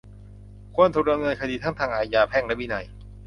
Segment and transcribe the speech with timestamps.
[0.75, 2.85] ควรถูกดำเนินคดีทั้งทางอาญา แพ่ง และวินัย